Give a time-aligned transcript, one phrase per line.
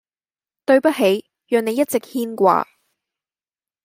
[0.65, 2.65] 對不起，讓你一直牽掛！